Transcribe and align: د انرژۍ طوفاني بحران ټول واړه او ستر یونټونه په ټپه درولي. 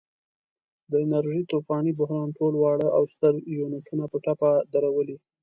د 0.91 0.93
انرژۍ 1.05 1.41
طوفاني 1.53 1.91
بحران 1.99 2.29
ټول 2.37 2.53
واړه 2.57 2.87
او 2.97 3.03
ستر 3.13 3.33
یونټونه 3.59 4.05
په 4.11 4.17
ټپه 4.25 4.51
درولي. 4.73 5.17